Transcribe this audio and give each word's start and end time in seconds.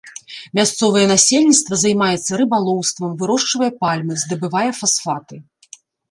Мясцовае 0.59 1.01
насельніцтва 1.09 1.77
займаецца 1.83 2.39
рыбалоўствам, 2.41 3.11
вырошчвае 3.19 3.69
пальмы, 3.83 4.17
здабывае 4.23 4.69
фасфаты. 4.79 5.35